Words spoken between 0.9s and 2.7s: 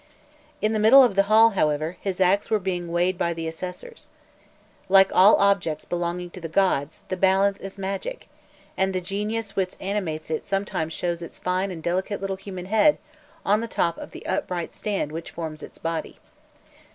of the Hall, however, his acts were